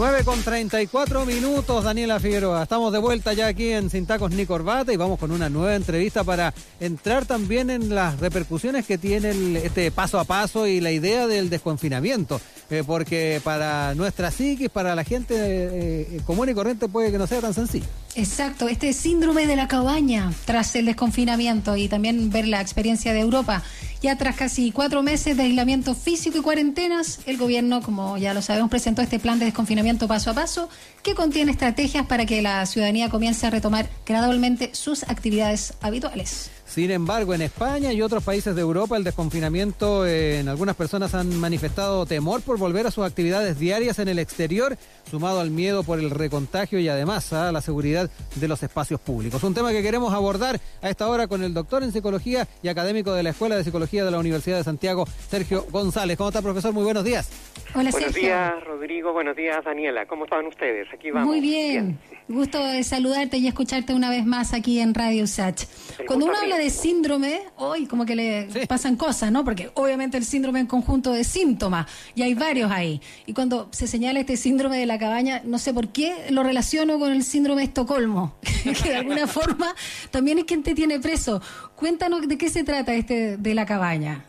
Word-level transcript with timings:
9 0.00 0.24
con 0.24 0.42
34 0.42 1.26
minutos, 1.26 1.84
Daniela 1.84 2.18
Figueroa. 2.18 2.62
Estamos 2.62 2.90
de 2.90 2.98
vuelta 2.98 3.34
ya 3.34 3.48
aquí 3.48 3.68
en 3.68 3.90
Sin 3.90 4.06
Tacos 4.06 4.30
ni 4.30 4.46
Corbata 4.46 4.94
y 4.94 4.96
vamos 4.96 5.18
con 5.18 5.30
una 5.30 5.50
nueva 5.50 5.74
entrevista 5.74 6.24
para 6.24 6.54
entrar 6.80 7.26
también 7.26 7.68
en 7.68 7.94
las 7.94 8.18
repercusiones 8.18 8.86
que 8.86 8.96
tiene 8.96 9.58
este 9.62 9.90
paso 9.90 10.18
a 10.18 10.24
paso 10.24 10.66
y 10.66 10.80
la 10.80 10.90
idea 10.90 11.26
del 11.26 11.50
desconfinamiento. 11.50 12.40
Eh, 12.70 12.82
porque 12.86 13.42
para 13.44 13.94
nuestra 13.94 14.30
psiquis, 14.30 14.70
para 14.70 14.94
la 14.94 15.04
gente 15.04 15.34
eh, 15.34 16.08
eh, 16.12 16.20
común 16.24 16.48
y 16.48 16.54
corriente 16.54 16.88
puede 16.88 17.10
que 17.10 17.18
no 17.18 17.26
sea 17.26 17.42
tan 17.42 17.52
sencillo. 17.52 17.86
Exacto, 18.14 18.68
este 18.68 18.92
síndrome 18.92 19.46
de 19.46 19.56
la 19.56 19.68
cabaña 19.68 20.32
tras 20.46 20.74
el 20.76 20.86
desconfinamiento 20.86 21.76
y 21.76 21.88
también 21.88 22.30
ver 22.30 22.48
la 22.48 22.60
experiencia 22.60 23.12
de 23.12 23.20
Europa. 23.20 23.62
Ya 24.02 24.16
tras 24.16 24.34
casi 24.34 24.72
cuatro 24.72 25.02
meses 25.02 25.36
de 25.36 25.42
aislamiento 25.42 25.94
físico 25.94 26.38
y 26.38 26.40
cuarentenas, 26.40 27.20
el 27.26 27.36
gobierno, 27.36 27.82
como 27.82 28.16
ya 28.16 28.32
lo 28.32 28.40
sabemos, 28.40 28.70
presentó 28.70 29.02
este 29.02 29.18
plan 29.18 29.38
de 29.38 29.44
desconfinamiento 29.44 30.08
paso 30.08 30.30
a 30.30 30.34
paso 30.34 30.70
que 31.02 31.14
contiene 31.14 31.52
estrategias 31.52 32.06
para 32.06 32.24
que 32.24 32.40
la 32.40 32.64
ciudadanía 32.64 33.10
comience 33.10 33.46
a 33.46 33.50
retomar 33.50 33.90
gradualmente 34.06 34.70
sus 34.72 35.02
actividades 35.02 35.74
habituales. 35.82 36.50
Sin 36.70 36.92
embargo, 36.92 37.34
en 37.34 37.42
España 37.42 37.92
y 37.92 38.00
otros 38.00 38.22
países 38.22 38.54
de 38.54 38.60
Europa, 38.60 38.96
el 38.96 39.02
desconfinamiento 39.02 40.06
eh, 40.06 40.38
en 40.38 40.48
algunas 40.48 40.76
personas 40.76 41.14
han 41.16 41.36
manifestado 41.40 42.06
temor 42.06 42.42
por 42.42 42.58
volver 42.58 42.86
a 42.86 42.92
sus 42.92 43.04
actividades 43.04 43.58
diarias 43.58 43.98
en 43.98 44.06
el 44.06 44.20
exterior, 44.20 44.76
sumado 45.10 45.40
al 45.40 45.50
miedo 45.50 45.82
por 45.82 45.98
el 45.98 46.10
recontagio 46.10 46.78
y 46.78 46.88
además 46.88 47.32
a 47.32 47.50
la 47.50 47.60
seguridad 47.60 48.08
de 48.36 48.46
los 48.46 48.62
espacios 48.62 49.00
públicos. 49.00 49.42
Un 49.42 49.52
tema 49.52 49.72
que 49.72 49.82
queremos 49.82 50.14
abordar 50.14 50.60
a 50.80 50.88
esta 50.88 51.08
hora 51.08 51.26
con 51.26 51.42
el 51.42 51.52
doctor 51.54 51.82
en 51.82 51.90
psicología 51.90 52.46
y 52.62 52.68
académico 52.68 53.14
de 53.14 53.24
la 53.24 53.30
Escuela 53.30 53.56
de 53.56 53.64
Psicología 53.64 54.04
de 54.04 54.12
la 54.12 54.20
Universidad 54.20 54.58
de 54.58 54.62
Santiago, 54.62 55.08
Sergio 55.28 55.66
González. 55.72 56.16
¿Cómo 56.16 56.28
está, 56.28 56.40
profesor? 56.40 56.72
Muy 56.72 56.84
buenos 56.84 57.02
días. 57.02 57.32
Hola, 57.74 57.90
buenos 57.90 58.14
días, 58.14 58.64
Rodrigo. 58.64 59.12
Buenos 59.12 59.34
días, 59.34 59.64
Daniela. 59.64 60.06
¿Cómo 60.06 60.24
están 60.24 60.46
ustedes? 60.46 60.86
Aquí 60.94 61.10
vamos. 61.10 61.28
Muy 61.28 61.40
bien. 61.40 61.98
Gusto 62.28 62.64
de 62.64 62.84
saludarte 62.84 63.38
y 63.38 63.48
escucharte 63.48 63.92
una 63.92 64.08
vez 64.08 64.24
más 64.24 64.54
aquí 64.54 64.78
en 64.78 64.94
Radio 64.94 65.26
Sach. 65.26 65.64
Cuando 66.06 66.26
uno 66.26 66.38
habla 66.40 66.59
de 66.60 66.70
síndrome, 66.70 67.40
hoy 67.56 67.86
como 67.86 68.04
que 68.04 68.14
le 68.14 68.66
pasan 68.68 68.96
cosas, 68.96 69.32
¿no? 69.32 69.44
Porque 69.44 69.70
obviamente 69.74 70.16
el 70.16 70.24
síndrome 70.24 70.60
es 70.60 70.64
un 70.64 70.68
conjunto 70.68 71.12
de 71.12 71.24
síntomas 71.24 71.86
y 72.14 72.22
hay 72.22 72.34
varios 72.34 72.70
ahí. 72.70 73.00
Y 73.26 73.32
cuando 73.32 73.68
se 73.72 73.86
señala 73.86 74.20
este 74.20 74.36
síndrome 74.36 74.78
de 74.78 74.86
la 74.86 74.98
cabaña, 74.98 75.40
no 75.44 75.58
sé 75.58 75.72
por 75.72 75.88
qué 75.88 76.26
lo 76.30 76.42
relaciono 76.42 76.98
con 76.98 77.12
el 77.12 77.22
síndrome 77.22 77.62
de 77.62 77.68
Estocolmo, 77.68 78.36
que 78.82 78.90
de 78.90 78.96
alguna 78.96 79.26
forma 79.26 79.74
también 80.10 80.38
es 80.38 80.44
quien 80.44 80.62
te 80.62 80.74
tiene 80.74 81.00
preso. 81.00 81.40
Cuéntanos 81.76 82.28
de 82.28 82.36
qué 82.36 82.48
se 82.48 82.62
trata 82.62 82.94
este 82.94 83.36
de 83.36 83.54
la 83.54 83.64
cabaña. 83.64 84.26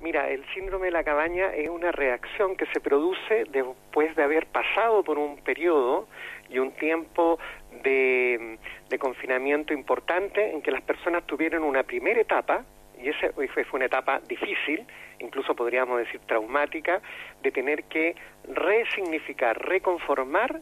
Mira, 0.00 0.28
el 0.30 0.44
síndrome 0.52 0.86
de 0.86 0.92
la 0.92 1.04
cabaña 1.04 1.54
es 1.54 1.68
una 1.68 1.92
reacción 1.92 2.56
que 2.56 2.66
se 2.72 2.80
produce 2.80 3.44
después 3.52 4.14
de 4.16 4.22
haber 4.24 4.46
pasado 4.46 5.04
por 5.04 5.16
un 5.16 5.36
periodo 5.38 6.08
y 6.50 6.58
un 6.58 6.72
tiempo 6.72 7.38
de, 7.82 8.58
confinamiento 8.98 9.72
importante 9.72 10.52
en 10.52 10.62
que 10.62 10.70
las 10.70 10.82
personas 10.82 11.26
tuvieron 11.26 11.64
una 11.64 11.82
primera 11.82 12.20
etapa, 12.20 12.64
y 13.02 13.08
esa 13.08 13.32
fue, 13.32 13.66
una 13.72 13.86
etapa 13.86 14.20
difícil, 14.28 14.86
incluso 15.18 15.56
podríamos 15.56 15.98
decir 15.98 16.20
traumática, 16.26 17.00
de 17.42 17.50
tener 17.50 17.84
que 17.84 18.14
resignificar, 18.44 19.58
reconformar 19.66 20.60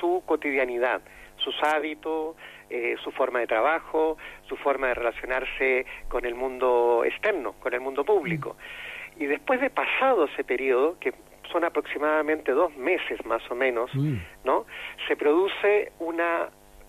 su 0.00 0.22
cotidianidad, 0.26 1.00
sus 1.36 1.54
hábitos, 1.62 2.36
eh, 2.68 2.96
su 3.02 3.10
forma 3.12 3.38
de 3.38 3.46
trabajo, 3.46 4.18
su 4.48 4.56
forma 4.56 4.88
de 4.88 4.94
relacionarse 4.94 5.86
con 6.08 6.26
el 6.26 6.34
mundo 6.34 7.04
externo, 7.04 7.54
con 7.60 7.72
el 7.72 7.80
mundo 7.80 8.04
público. 8.04 8.56
Y 9.18 9.26
después 9.26 9.60
de 9.60 9.70
pasado 9.70 10.26
ese 10.26 10.44
periodo, 10.44 10.98
que 10.98 11.12
son 11.50 11.64
aproximadamente 11.64 12.52
dos 12.52 12.74
meses 12.76 13.24
más 13.24 13.42
o 13.50 13.54
menos. 13.54 13.90
¿no? 14.44 14.66
Se 15.06 15.16
produce 15.16 15.92
una, 15.98 16.48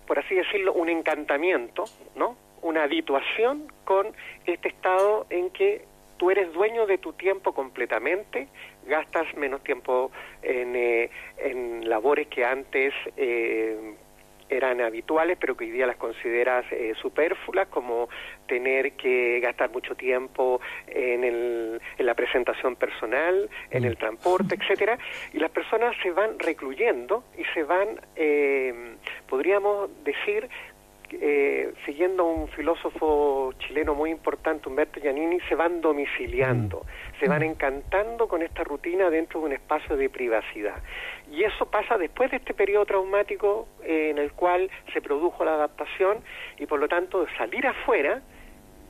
por 0.09 0.17
así 0.17 0.33
decirlo, 0.33 0.73
un 0.73 0.89
encantamiento, 0.89 1.83
¿no? 2.15 2.35
Una 2.63 2.81
habituación 2.81 3.71
con 3.85 4.07
este 4.47 4.69
estado 4.69 5.27
en 5.29 5.51
que 5.51 5.85
tú 6.17 6.31
eres 6.31 6.51
dueño 6.51 6.87
de 6.87 6.97
tu 6.97 7.13
tiempo 7.13 7.53
completamente, 7.53 8.47
gastas 8.87 9.31
menos 9.37 9.63
tiempo 9.63 10.09
en, 10.41 10.75
eh, 10.75 11.11
en 11.37 11.87
labores 11.87 12.27
que 12.27 12.43
antes 12.43 12.91
eh, 13.17 13.93
eran 14.49 14.81
habituales, 14.81 15.37
pero 15.39 15.55
que 15.55 15.65
hoy 15.65 15.71
día 15.71 15.87
las 15.87 15.97
consideras 15.97 16.65
eh, 16.71 16.93
superfluas, 17.01 17.67
como 17.67 18.09
tener 18.47 18.93
que 18.93 19.39
gastar 19.39 19.69
mucho 19.71 19.95
tiempo 19.95 20.59
en, 20.87 21.23
el, 21.23 21.81
en 21.97 22.05
la 22.05 22.15
presentación 22.15 22.75
personal, 22.75 23.49
en 23.69 23.85
el 23.85 23.97
transporte, 23.97 24.55
etcétera, 24.55 24.97
y 25.33 25.37
las 25.37 25.51
personas 25.51 25.95
se 26.01 26.11
van 26.11 26.39
recluyendo 26.39 27.23
y 27.37 27.43
se 27.53 27.63
van, 27.63 28.01
eh, 28.15 28.95
podríamos 29.27 29.89
decir, 30.03 30.49
eh, 31.11 31.73
siguiendo 31.85 32.25
un 32.25 32.47
filósofo 32.49 33.53
chileno 33.59 33.95
muy 33.95 34.11
importante, 34.11 34.69
Humberto 34.69 34.99
Giannini, 34.99 35.39
se 35.47 35.55
van 35.55 35.81
domiciliando, 35.81 36.79
mm. 36.79 37.19
se 37.19 37.27
van 37.27 37.41
mm. 37.41 37.51
encantando 37.51 38.27
con 38.27 38.41
esta 38.41 38.63
rutina 38.63 39.09
dentro 39.09 39.39
de 39.39 39.45
un 39.47 39.53
espacio 39.53 39.97
de 39.97 40.09
privacidad. 40.09 40.81
Y 41.31 41.43
eso 41.43 41.65
pasa 41.65 41.97
después 41.97 42.31
de 42.31 42.37
este 42.37 42.53
periodo 42.53 42.85
traumático 42.85 43.67
eh, 43.83 44.09
en 44.11 44.17
el 44.17 44.31
cual 44.33 44.69
se 44.93 45.01
produjo 45.01 45.43
la 45.45 45.53
adaptación 45.53 46.17
y 46.57 46.65
por 46.65 46.79
lo 46.79 46.87
tanto 46.87 47.25
salir 47.37 47.65
afuera 47.67 48.21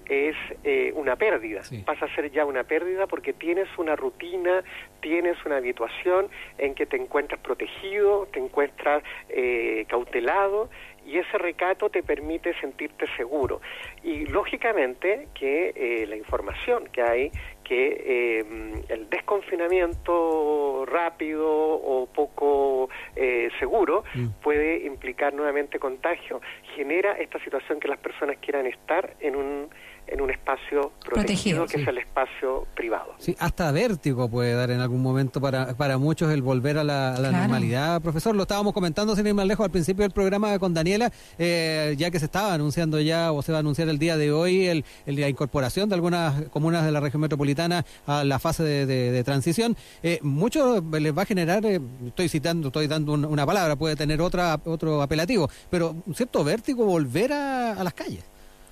es 0.10 0.36
eh, 0.64 0.92
una 0.96 1.16
pérdida, 1.16 1.62
pasa 1.86 2.06
a 2.06 2.16
ser 2.16 2.32
ya 2.32 2.44
una 2.44 2.64
pérdida 2.64 3.06
porque 3.06 3.32
tienes 3.32 3.68
una 3.78 3.96
rutina, 3.96 4.64
tienes 5.02 5.38
una 5.46 5.58
habituación 5.58 6.30
en 6.58 6.74
que 6.74 6.88
te 6.88 6.98
encuentras 6.98 7.40
protegido, 7.42 8.28
te 8.34 8.40
encuentras 8.40 9.04
eh, 9.30 9.86
cautelado 9.88 10.70
y 11.10 11.18
ese 11.18 11.38
recato 11.40 11.90
te 11.90 12.04
permite 12.04 12.54
sentirte 12.60 13.06
seguro. 13.18 13.62
Y 14.04 14.28
lógicamente 14.28 15.28
que 15.34 15.74
eh, 15.76 16.06
la 16.08 16.16
información 16.16 16.88
que 16.92 17.02
hay, 17.02 17.32
que 17.64 18.04
eh, 18.06 18.46
el 18.90 19.10
desconfinamiento 19.10 20.86
rápido 20.86 21.48
o 21.48 22.08
poco 22.08 22.90
eh, 23.16 23.50
seguro 23.60 24.04
mm. 24.14 24.28
puede 24.42 24.86
implicar 24.86 25.34
nuevamente 25.34 25.80
contagio, 25.80 26.42
genera 26.76 27.14
esta 27.14 27.40
situación 27.44 27.80
que 27.80 27.88
las 27.88 28.00
personas 28.00 28.38
quieran 28.38 28.68
estar 28.68 29.16
en 29.20 29.36
un 29.36 29.70
en 30.12 30.22
un 30.22 30.32
espacio 30.32 30.92
protegido, 31.04 31.66
que 31.66 31.82
es 31.82 31.88
el 31.88 31.98
espacio 31.98 32.68
privado. 32.76 33.14
Sí, 33.18 33.36
hasta 33.40 33.72
vértigo 33.72 34.30
puede 34.30 34.54
dar 34.54 34.72
en 34.72 34.80
algún 34.80 35.02
momento 35.02 35.40
para, 35.40 35.76
para 35.76 35.98
muchos 35.98 36.32
el 36.32 36.42
volver 36.42 36.78
a 36.78 36.84
la, 36.84 37.18
normalidad. 37.32 38.02
Profesor, 38.02 38.36
lo 38.36 38.44
estábamos 38.44 38.74
comentando 38.74 39.16
sin 39.16 39.28
ir 39.28 39.34
más 39.34 39.46
lejos 39.46 39.64
al 39.64 39.72
principio 39.72 40.04
del 40.04 40.12
programa 40.12 40.58
con 40.60 40.74
Daniela, 40.74 41.12
eh, 41.38 41.96
ya 41.98 42.12
que 42.12 42.20
se 42.20 42.26
estaba 42.26 42.54
anunciando 42.54 43.00
ya 43.00 43.32
o 43.32 43.42
se 43.42 43.52
va 43.52 43.60
a 43.60 43.62
anunciar 43.62 43.90
el 43.90 44.00
día 44.00 44.18
de 44.18 44.32
hoy 44.32 44.68
el, 44.68 44.86
la 45.06 45.30
incorporación 45.30 45.90
de 45.90 45.96
algunas 45.96 46.44
comunas 46.50 46.86
de 46.86 46.92
la 46.92 47.00
región 47.00 47.22
metropolitana 47.22 47.86
a 48.08 48.24
la 48.24 48.40
fase 48.40 48.64
de, 48.64 49.24
transición. 49.24 49.76
Eh, 50.02 50.20
mucho 50.22 50.84
les 50.92 51.16
va 51.16 51.24
a 51.24 51.26
generar, 51.26 51.66
eh, 51.66 51.80
estoy 52.08 52.30
citando, 52.30 52.68
estoy 52.68 52.88
dando 52.88 53.14
una 53.14 53.46
palabra, 53.46 53.76
puede 53.76 53.96
tener 53.96 54.22
otra 54.22 54.60
otro 54.66 55.02
apelativo, 55.02 55.50
pero 55.70 55.96
un 56.06 56.16
cierto 56.16 56.44
vértigo 56.44 56.86
volver 56.86 57.34
a 57.34 57.84
las 57.84 57.94
calles. 57.94 58.24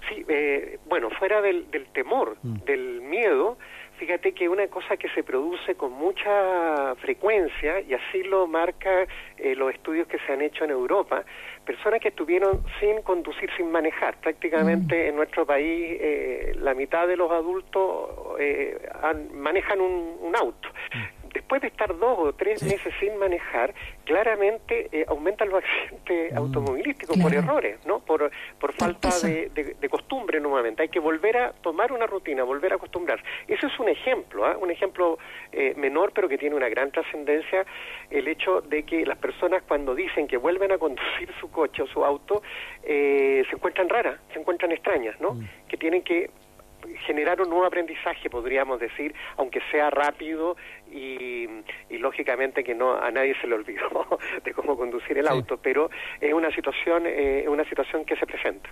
Sí, 0.07 0.25
eh, 0.27 0.79
bueno, 0.85 1.09
fuera 1.11 1.41
del, 1.41 1.69
del 1.71 1.85
temor, 1.87 2.37
mm. 2.41 2.63
del 2.65 3.01
miedo, 3.01 3.57
fíjate 3.97 4.31
que 4.33 4.47
una 4.47 4.67
cosa 4.67 4.95
que 4.97 5.09
se 5.09 5.23
produce 5.23 5.75
con 5.75 5.91
mucha 5.91 6.95
frecuencia, 6.95 7.81
y 7.81 7.93
así 7.93 8.23
lo 8.23 8.47
marca 8.47 9.07
eh, 9.37 9.55
los 9.55 9.73
estudios 9.73 10.07
que 10.07 10.17
se 10.19 10.33
han 10.33 10.41
hecho 10.41 10.63
en 10.63 10.71
Europa, 10.71 11.23
personas 11.65 11.99
que 11.99 12.09
estuvieron 12.09 12.63
sin 12.79 13.01
conducir, 13.01 13.49
sin 13.57 13.71
manejar. 13.71 14.17
Prácticamente 14.21 14.95
mm. 14.95 15.09
en 15.09 15.15
nuestro 15.15 15.45
país 15.45 15.97
eh, 15.99 16.53
la 16.59 16.73
mitad 16.73 17.07
de 17.07 17.17
los 17.17 17.31
adultos 17.31 18.37
eh, 18.39 18.77
manejan 19.33 19.81
un, 19.81 20.17
un 20.21 20.35
auto. 20.35 20.69
Mm 20.93 21.16
después 21.47 21.61
de 21.61 21.69
estar 21.69 21.97
dos 21.97 22.19
o 22.19 22.33
tres 22.33 22.61
meses 22.61 22.93
sin 22.99 23.17
manejar, 23.17 23.73
claramente 24.03 24.89
eh, 24.91 25.05
aumentan 25.07 25.47
los 25.47 25.63
accidentes 25.63 26.33
mm, 26.33 26.37
automovilísticos 26.37 27.17
por 27.17 27.33
errores, 27.33 27.79
¿no? 27.85 27.99
Por, 27.99 28.29
por 28.59 28.73
falta 28.73 29.09
de, 29.23 29.49
de, 29.79 29.89
costumbre 29.89 30.41
nuevamente. 30.41 30.81
Hay 30.81 30.89
que 30.89 30.99
volver 30.99 31.37
a 31.37 31.53
tomar 31.53 31.93
una 31.93 32.05
rutina, 32.05 32.43
volver 32.43 32.73
a 32.73 32.75
acostumbrar. 32.75 33.23
Eso 33.47 33.67
es 33.67 33.79
un 33.79 33.87
ejemplo, 33.87 34.45
¿ah? 34.45 34.57
un 34.57 34.71
ejemplo 34.71 35.19
eh, 35.53 35.73
menor, 35.77 36.11
pero 36.13 36.27
que 36.27 36.37
tiene 36.37 36.53
una 36.53 36.67
gran 36.67 36.91
trascendencia, 36.91 37.65
el 38.09 38.27
hecho 38.27 38.59
de 38.59 38.83
que 38.83 39.05
las 39.05 39.17
personas 39.17 39.63
cuando 39.65 39.95
dicen 39.95 40.27
que 40.27 40.35
vuelven 40.35 40.73
a 40.73 40.77
conducir 40.85 41.29
su 41.39 41.49
coche 41.49 41.81
o 41.81 41.87
su 41.87 42.03
auto, 42.03 42.43
eh, 42.83 43.45
se 43.49 43.55
encuentran 43.55 43.87
raras, 43.87 44.19
se 44.33 44.39
encuentran 44.39 44.73
extrañas, 44.73 45.17
¿no? 45.21 45.35
Mm. 45.35 45.47
Que 45.69 45.77
tienen 45.77 46.03
que 46.03 46.29
generar 47.05 47.41
un 47.41 47.49
nuevo 47.49 47.65
aprendizaje, 47.65 48.29
podríamos 48.29 48.79
decir, 48.79 49.13
aunque 49.37 49.61
sea 49.71 49.89
rápido 49.89 50.55
y, 50.97 51.97
lógicamente 51.97 52.63
que 52.63 52.75
no 52.75 52.95
a 52.95 53.11
nadie 53.11 53.35
se 53.41 53.47
le 53.47 53.55
olvidó 53.55 54.19
de 54.43 54.53
cómo 54.53 54.77
conducir 54.77 55.17
el 55.17 55.27
auto, 55.27 55.57
pero 55.57 55.89
es 56.21 56.33
una 56.33 56.51
situación, 56.51 57.03
eh, 57.05 57.45
una 57.47 57.65
situación 57.65 58.05
que 58.05 58.15
se 58.15 58.25
presenta. 58.25 58.69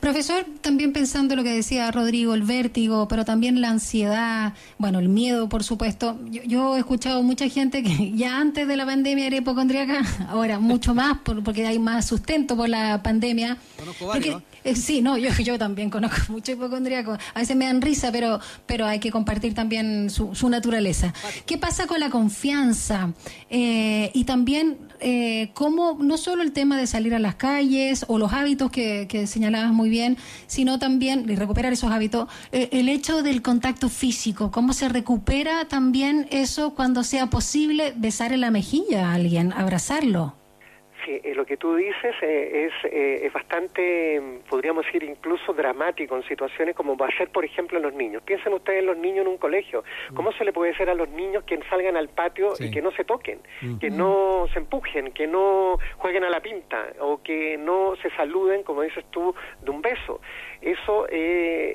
Profesor, 0.00 0.46
también 0.62 0.94
pensando 0.94 1.36
lo 1.36 1.42
que 1.42 1.52
decía 1.52 1.90
Rodrigo, 1.90 2.32
el 2.32 2.42
vértigo, 2.42 3.06
pero 3.06 3.26
también 3.26 3.60
la 3.60 3.68
ansiedad, 3.68 4.54
bueno, 4.78 4.98
el 4.98 5.10
miedo, 5.10 5.50
por 5.50 5.62
supuesto. 5.62 6.18
Yo, 6.30 6.76
he 6.76 6.78
escuchado 6.78 7.22
mucha 7.22 7.46
gente 7.50 7.82
que 7.82 8.12
ya 8.16 8.38
antes 8.38 8.66
de 8.66 8.76
la 8.78 8.86
pandemia 8.86 9.26
era 9.26 9.36
hipocondríaca, 9.36 10.02
ahora 10.30 10.58
mucho 10.58 10.94
más 10.94 11.18
porque 11.22 11.66
hay 11.66 11.78
más 11.78 12.06
sustento 12.06 12.56
por 12.56 12.70
la 12.70 13.02
pandemia. 13.02 13.58
Conozco 13.78 14.06
varios. 14.06 14.42
Eh, 14.64 14.74
sí, 14.74 15.00
no, 15.00 15.16
yo, 15.16 15.30
yo 15.32 15.58
también 15.58 15.90
conozco 15.90 16.16
mucho 16.32 16.52
hipocondríaco. 16.52 17.12
A 17.34 17.40
veces 17.40 17.56
me 17.56 17.66
dan 17.66 17.82
risa, 17.82 18.10
pero, 18.10 18.40
pero 18.66 18.86
hay 18.86 19.00
que 19.00 19.10
compartir 19.10 19.54
también 19.54 20.08
su, 20.08 20.34
su 20.34 20.48
naturaleza. 20.48 21.12
¿Qué 21.44 21.58
pasa 21.58 21.86
con 21.86 22.00
la 22.00 22.08
confianza? 22.08 23.12
Eh, 23.50 24.10
y 24.14 24.24
también 24.24 24.78
eh, 25.00 25.50
cómo, 25.54 25.98
no 26.00 26.16
solo 26.16 26.42
el 26.42 26.52
tema 26.52 26.76
de 26.76 26.86
salir 26.86 27.14
a 27.14 27.18
las 27.18 27.34
calles 27.34 28.04
o 28.08 28.18
los 28.18 28.32
hábitos 28.32 28.70
que, 28.70 29.26
señalabas 29.26 29.72
muy 29.72 29.88
bien, 29.88 30.16
sino 30.46 30.78
también, 30.78 31.28
y 31.28 31.36
recuperar 31.36 31.72
esos 31.72 31.90
hábitos, 31.90 32.28
eh, 32.52 32.68
el 32.72 32.88
hecho 32.88 33.22
del 33.22 33.42
contacto 33.42 33.88
físico, 33.88 34.50
cómo 34.50 34.72
se 34.72 34.88
recupera 34.88 35.66
también 35.66 36.26
eso 36.30 36.74
cuando 36.74 37.04
sea 37.04 37.28
posible 37.28 37.92
besar 37.96 38.32
en 38.32 38.40
la 38.40 38.50
mejilla 38.50 39.10
a 39.10 39.14
alguien, 39.14 39.52
abrazarlo. 39.52 40.40
Sí, 41.04 41.20
eh, 41.22 41.34
lo 41.34 41.46
que 41.46 41.56
tú 41.56 41.76
dices 41.76 42.14
eh, 42.20 42.68
es, 42.68 42.92
eh, 42.92 43.20
es 43.24 43.32
bastante, 43.32 44.20
podríamos 44.48 44.84
decir, 44.84 45.02
incluso 45.02 45.52
dramático 45.52 46.16
en 46.16 46.22
situaciones 46.24 46.74
como 46.74 46.96
va 46.96 47.06
a 47.06 47.16
ser, 47.16 47.30
por 47.30 47.44
ejemplo, 47.44 47.78
en 47.78 47.84
los 47.84 47.94
niños. 47.94 48.22
Piensen 48.22 48.52
ustedes 48.52 48.80
en 48.80 48.86
los 48.86 48.96
niños 48.96 49.24
en 49.24 49.28
un 49.28 49.38
colegio. 49.38 49.82
Mm. 50.10 50.14
¿Cómo 50.14 50.32
se 50.32 50.44
le 50.44 50.52
puede 50.52 50.72
decir 50.72 50.90
a 50.90 50.94
los 50.94 51.08
niños 51.10 51.44
que 51.44 51.58
salgan 51.70 51.96
al 51.96 52.08
patio 52.08 52.52
y 52.58 52.70
que 52.70 52.82
no 52.82 52.90
se 52.92 53.04
toquen, 53.04 53.40
mm. 53.62 53.78
que 53.78 53.90
no 53.90 54.46
se 54.52 54.58
empujen, 54.58 55.12
que 55.12 55.26
no 55.26 55.78
jueguen 55.96 56.24
a 56.24 56.30
la 56.30 56.40
pinta 56.40 56.86
o 57.00 57.22
que 57.22 57.56
no 57.56 57.94
se 58.02 58.10
saluden, 58.10 58.62
como 58.62 58.82
dices 58.82 59.04
tú, 59.10 59.34
de 59.62 59.70
un 59.70 59.80
beso? 59.80 60.20
Eso 60.60 61.06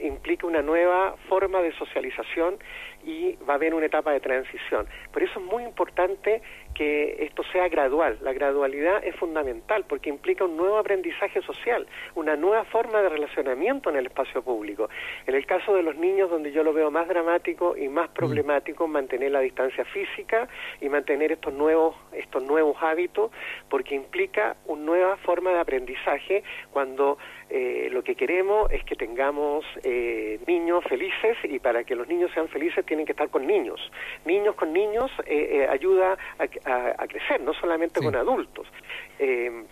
implica 0.03 0.45
una 0.45 0.61
nueva 0.61 1.15
forma 1.27 1.61
de 1.61 1.71
socialización 1.73 2.57
y 3.03 3.35
va 3.47 3.53
a 3.53 3.55
haber 3.55 3.73
una 3.73 3.85
etapa 3.85 4.11
de 4.11 4.19
transición. 4.19 4.87
Por 5.11 5.23
eso 5.23 5.39
es 5.39 5.45
muy 5.45 5.63
importante 5.63 6.41
que 6.75 7.23
esto 7.25 7.41
sea 7.51 7.67
gradual. 7.69 8.19
La 8.21 8.33
gradualidad 8.33 9.03
es 9.03 9.15
fundamental 9.15 9.85
porque 9.89 10.09
implica 10.09 10.45
un 10.45 10.55
nuevo 10.55 10.77
aprendizaje 10.77 11.41
social, 11.41 11.87
una 12.13 12.35
nueva 12.35 12.65
forma 12.65 13.01
de 13.01 13.09
relacionamiento 13.09 13.89
en 13.89 13.95
el 13.95 14.05
espacio 14.05 14.43
público. 14.43 14.89
En 15.25 15.33
el 15.33 15.45
caso 15.47 15.73
de 15.73 15.81
los 15.81 15.95
niños, 15.95 16.29
donde 16.29 16.51
yo 16.51 16.63
lo 16.63 16.73
veo 16.73 16.91
más 16.91 17.07
dramático 17.07 17.75
y 17.75 17.87
más 17.89 18.11
mm. 18.11 18.13
problemático, 18.13 18.87
mantener 18.87 19.31
la 19.31 19.39
distancia 19.39 19.83
física 19.85 20.47
y 20.79 20.89
mantener 20.89 21.31
estos 21.31 21.53
nuevos, 21.53 21.95
estos 22.11 22.43
nuevos 22.43 22.77
hábitos, 22.81 23.31
porque 23.69 23.95
implica 23.95 24.55
una 24.67 24.85
nueva 24.85 25.17
forma 25.17 25.51
de 25.51 25.59
aprendizaje 25.59 26.43
cuando 26.71 27.17
eh, 27.57 27.87
lo 27.89 28.03
que 28.03 28.15
queremos 28.15 28.69
es 28.69 28.83
que 28.83 28.97
tengamos 28.97 29.63
eh, 29.81 30.41
niños 30.45 30.83
felices 30.89 31.37
y 31.45 31.57
para 31.59 31.85
que 31.85 31.95
los 31.95 32.05
niños 32.05 32.29
sean 32.33 32.49
felices 32.49 32.85
tienen 32.85 33.05
que 33.05 33.13
estar 33.13 33.29
con 33.29 33.47
niños. 33.47 33.79
Niños 34.25 34.55
con 34.55 34.73
niños 34.73 35.09
eh, 35.25 35.65
ayuda 35.71 36.17
a, 36.37 37.07
crecer, 37.07 37.39
no 37.39 37.53
solamente 37.53 38.01
con 38.01 38.13
adultos, 38.13 38.67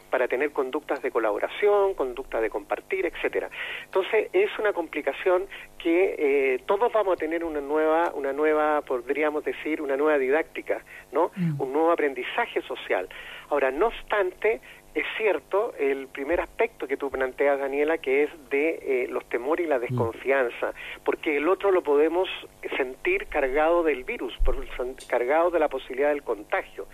para 0.10 0.30
tener 0.30 0.52
conductas 0.52 1.02
de 1.02 1.12
colaboración, 1.12 1.94
conductas 1.96 2.42
de 2.42 2.50
compartir, 2.50 3.06
etcétera. 3.06 3.50
Entonces 3.84 4.30
es 4.32 4.50
una 4.60 4.72
complicación 4.72 5.46
que 5.78 6.62
todos 6.66 6.90
vamos 6.94 7.16
a 7.16 7.18
tener 7.18 7.44
una 7.44 7.60
nueva, 7.60 8.14
una 8.14 8.32
nueva, 8.32 8.82
podríamos 8.84 9.44
decir, 9.44 9.82
una 9.82 9.98
nueva 9.98 10.18
didáctica, 10.18 10.86
¿no? 11.12 11.32
Mm. 11.36 11.60
Un 11.60 11.74
nuevo 11.74 11.92
aprendizaje 11.92 12.62
social. 12.62 13.10
Ahora, 13.50 13.72
no 13.72 13.88
obstante, 13.88 14.62
es 14.96 15.06
cierto 15.18 15.74
el 15.80 16.08
primer 16.08 16.40
aspecto 16.42 16.88
que 16.88 16.98
tú 16.98 17.10
planteas, 17.10 17.60
Daniela, 17.60 17.98
que 17.98 18.24
es 18.24 18.50
de 18.50 18.80
eh, 18.82 19.08
los 19.10 19.28
temores 19.30 19.66
y 19.66 19.70
la 19.70 19.78
mm. 19.78 19.82
desconfianza, 19.82 20.74
porque 21.04 21.38
el 21.38 21.48
otro 21.48 21.72
lo 21.72 21.82
podemos 21.82 22.30
sentir 22.78 23.28
cargado 23.28 23.84
del 23.84 24.04
virus, 24.04 24.38
cargado 25.08 25.50
de 25.50 25.60
la 25.60 25.68
posibilidad 25.68 26.10
del 26.10 26.24
contagio. 26.24 26.86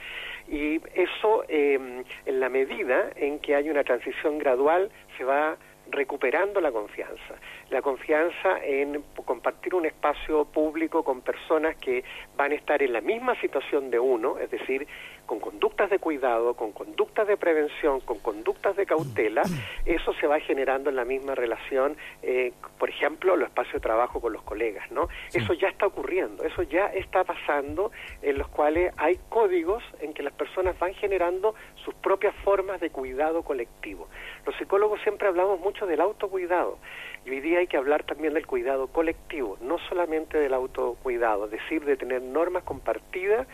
Y 0.47 0.81
eso, 0.95 1.43
em, 1.47 2.03
en 2.25 2.39
la 2.39 2.49
medida 2.49 3.11
en 3.15 3.39
que 3.39 3.55
hay 3.55 3.69
una 3.69 3.83
transición 3.83 4.37
gradual, 4.37 4.89
se 5.17 5.23
va 5.23 5.57
recuperando 5.91 6.61
la 6.61 6.71
confianza. 6.71 7.35
La 7.69 7.81
confianza 7.81 8.63
en 8.63 9.03
compartir 9.25 9.75
un 9.75 9.85
espacio 9.85 10.45
público 10.45 11.03
con 11.03 11.21
personas 11.21 11.75
que 11.77 12.03
van 12.37 12.51
a 12.51 12.55
estar 12.55 12.81
en 12.81 12.93
la 12.93 13.01
misma 13.01 13.39
situación 13.41 13.89
de 13.89 13.99
uno, 13.99 14.37
es 14.39 14.49
decir, 14.51 14.87
con 15.29 15.39
conductas 15.39 15.91
de 15.91 15.99
cuidado, 15.99 16.55
con 16.55 16.71
conductas 16.71 17.27
de 17.27 17.37
prevención, 17.37 17.99
con 17.99 18.17
conductas 18.17 18.75
de 18.75 18.87
cautela, 18.87 19.43
eso 19.85 20.11
se 20.13 20.25
va 20.25 20.39
generando 20.39 20.89
en 20.89 20.95
la 20.95 21.05
misma 21.05 21.35
relación, 21.35 21.95
eh, 22.23 22.51
por 22.79 22.89
ejemplo, 22.89 23.35
los 23.35 23.47
espacios 23.47 23.75
de 23.75 23.79
trabajo 23.79 24.19
con 24.19 24.33
los 24.33 24.41
colegas, 24.41 24.89
¿no? 24.89 25.07
Eso 25.31 25.53
ya 25.53 25.67
está 25.67 25.85
ocurriendo, 25.85 26.43
eso 26.43 26.63
ya 26.63 26.87
está 26.87 27.23
pasando, 27.25 27.91
en 28.23 28.39
los 28.39 28.47
cuales 28.47 28.91
hay 28.97 29.19
códigos 29.29 29.83
en 30.01 30.15
que 30.15 30.23
las 30.23 30.33
personas 30.33 30.79
van 30.79 30.95
generando 30.95 31.53
sus 31.85 31.93
propias 31.93 32.33
formas 32.43 32.81
de 32.81 32.89
cuidado 32.89 33.43
colectivo. 33.43 34.07
Los 34.47 34.55
psicólogos 34.55 34.99
siempre 35.03 35.27
hablamos 35.27 35.59
mucho 35.59 35.85
del 35.85 36.01
autocuidado 36.01 36.79
y 37.23 37.29
hoy 37.29 37.41
día 37.41 37.59
hay 37.59 37.67
que 37.67 37.77
hablar 37.77 38.03
también 38.03 38.33
del 38.33 38.47
cuidado 38.47 38.87
colectivo, 38.87 39.59
no 39.61 39.77
solamente 39.89 40.39
del 40.39 40.55
autocuidado, 40.55 41.45
es 41.45 41.51
decir, 41.51 41.85
de 41.85 41.97
tener 41.97 42.23
normas 42.23 42.63
compartidas 42.63 43.47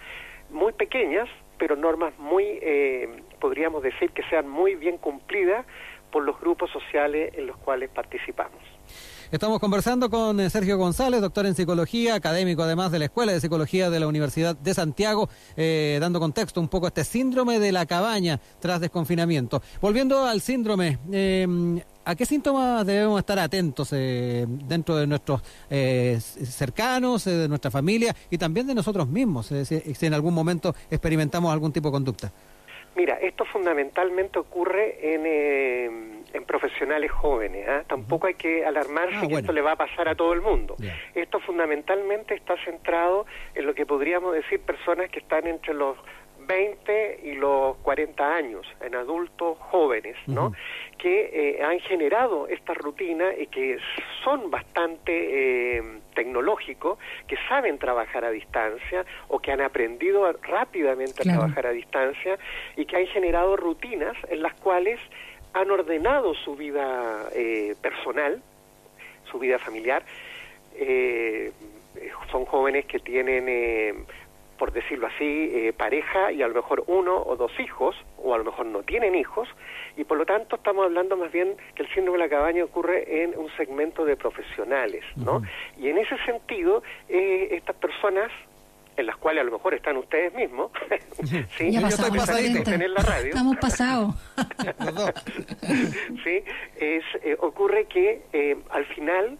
muy 0.49 0.73
pequeñas, 0.73 1.27
pero 1.57 1.75
normas 1.75 2.17
muy, 2.17 2.59
eh, 2.61 3.23
podríamos 3.39 3.83
decir, 3.83 4.11
que 4.11 4.23
sean 4.23 4.47
muy 4.47 4.75
bien 4.75 4.97
cumplidas 4.97 5.65
por 6.11 6.23
los 6.23 6.39
grupos 6.39 6.71
sociales 6.71 7.33
en 7.35 7.47
los 7.47 7.57
cuales 7.57 7.89
participamos. 7.89 8.61
Estamos 9.35 9.59
conversando 9.59 10.09
con 10.09 10.39
eh, 10.39 10.49
Sergio 10.49 10.77
González, 10.77 11.19
doctor 11.19 11.45
en 11.45 11.55
psicología, 11.55 12.15
académico 12.15 12.63
además 12.63 12.89
de 12.93 12.99
la 12.99 13.05
Escuela 13.05 13.33
de 13.33 13.41
Psicología 13.41 13.89
de 13.89 13.99
la 13.99 14.07
Universidad 14.07 14.55
de 14.55 14.73
Santiago, 14.73 15.27
eh, 15.57 15.97
dando 15.99 16.21
contexto 16.21 16.61
un 16.61 16.69
poco 16.69 16.85
a 16.85 16.87
este 16.87 17.03
síndrome 17.03 17.59
de 17.59 17.73
la 17.73 17.85
cabaña 17.85 18.39
tras 18.61 18.79
desconfinamiento. 18.79 19.61
Volviendo 19.81 20.23
al 20.23 20.39
síndrome, 20.39 20.99
¿a 22.05 22.15
qué 22.15 22.25
síntomas 22.25 22.85
debemos 22.85 23.19
estar 23.19 23.37
atentos 23.37 23.89
dentro 23.89 24.95
de 24.95 25.05
nuestros 25.05 25.41
cercanos, 25.69 27.25
de 27.25 27.49
nuestra 27.49 27.69
familia 27.69 28.15
y 28.29 28.37
también 28.37 28.67
de 28.67 28.73
nosotros 28.73 29.05
mismos, 29.09 29.47
si 29.47 30.05
en 30.05 30.13
algún 30.13 30.33
momento 30.33 30.73
experimentamos 30.89 31.51
algún 31.51 31.73
tipo 31.73 31.89
de 31.89 31.91
conducta? 31.91 32.31
Mira, 32.95 33.15
esto 33.15 33.43
fundamentalmente 33.43 34.39
ocurre 34.39 35.13
en, 35.13 35.23
eh, 35.25 36.14
en 36.35 36.45
profesionales 36.45 37.11
jóvenes. 37.11 37.67
¿ah? 37.67 37.83
Tampoco 37.87 38.27
hay 38.27 38.35
que 38.35 38.65
alarmarse 38.65 39.17
ah, 39.23 39.27
que 39.27 39.35
esto 39.35 39.53
le 39.53 39.61
va 39.61 39.71
a 39.71 39.75
pasar 39.75 40.07
a 40.07 40.15
todo 40.15 40.33
el 40.33 40.41
mundo. 40.41 40.75
Esto 41.13 41.39
fundamentalmente 41.39 42.35
está 42.35 42.55
centrado 42.63 43.25
en 43.53 43.65
lo 43.65 43.73
que 43.73 43.85
podríamos 43.85 44.33
decir 44.33 44.59
personas 44.61 45.09
que 45.09 45.19
están 45.19 45.47
entre 45.47 45.73
los 45.73 45.97
20 46.47 47.21
y 47.23 47.33
los 47.35 47.77
40 47.77 48.35
años, 48.35 48.67
en 48.81 48.95
adultos 48.95 49.57
jóvenes, 49.59 50.15
¿no? 50.27 50.53
Que 50.97 51.57
eh, 51.57 51.63
han 51.63 51.79
generado 51.79 52.47
esta 52.47 52.73
rutina 52.73 53.33
y 53.37 53.47
que 53.47 53.77
son 54.23 54.49
bastante 54.51 55.77
eh, 55.77 55.83
tecnológicos, 56.13 56.99
que 57.27 57.35
saben 57.49 57.77
trabajar 57.77 58.25
a 58.25 58.29
distancia 58.29 59.05
o 59.27 59.39
que 59.39 59.51
han 59.51 59.61
aprendido 59.61 60.31
rápidamente 60.43 61.21
a 61.21 61.33
trabajar 61.33 61.67
a 61.67 61.71
distancia 61.71 62.37
y 62.75 62.85
que 62.85 62.97
han 62.97 63.07
generado 63.07 63.55
rutinas 63.57 64.15
en 64.29 64.41
las 64.41 64.53
cuales 64.55 64.99
han 65.55 65.71
ordenado 65.71 66.35
su 66.35 66.55
vida 66.55 67.29
eh, 67.33 67.75
personal, 67.81 68.41
su 69.31 69.39
vida 69.39 69.57
familiar. 69.57 70.03
son 72.31 72.45
jóvenes 72.45 72.85
que 72.85 72.99
tienen 72.99 74.05
por 74.57 74.71
decirlo 74.71 75.07
así, 75.07 75.51
eh, 75.53 75.73
pareja 75.73 76.31
y 76.31 76.41
a 76.41 76.47
lo 76.47 76.55
mejor 76.55 76.83
uno 76.87 77.21
o 77.21 77.35
dos 77.35 77.51
hijos, 77.59 77.95
o 78.17 78.33
a 78.33 78.37
lo 78.37 78.45
mejor 78.45 78.65
no 78.65 78.83
tienen 78.83 79.15
hijos, 79.15 79.47
y 79.97 80.03
por 80.03 80.17
lo 80.17 80.25
tanto 80.25 80.55
estamos 80.55 80.85
hablando 80.85 81.17
más 81.17 81.31
bien 81.31 81.55
que 81.75 81.83
el 81.83 81.89
síndrome 81.93 82.17
de 82.17 82.25
la 82.25 82.29
cabaña 82.29 82.63
ocurre 82.63 83.23
en 83.23 83.37
un 83.37 83.49
segmento 83.57 84.05
de 84.05 84.15
profesionales, 84.15 85.03
¿no? 85.15 85.41
Y 85.77 85.89
en 85.89 85.97
ese 85.97 86.17
sentido, 86.25 86.83
eh, 87.09 87.49
estas 87.51 87.75
personas 87.75 88.31
en 88.97 89.05
las 89.05 89.17
cuales 89.17 89.41
a 89.41 89.43
lo 89.45 89.51
mejor 89.51 89.73
están 89.73 89.97
ustedes 89.97 90.33
mismos, 90.33 90.71
¿sí? 91.57 91.71
Ya 91.71 91.81
pasamos 91.81 92.29
en 92.29 92.93
la 92.93 93.01
radio. 93.01 93.27
Estamos 93.27 93.57
pasados. 93.57 94.15
sí, 96.23 96.43
es, 96.79 97.03
eh, 97.23 97.37
ocurre 97.39 97.85
que 97.85 98.57
al 98.69 98.85
final 98.87 99.37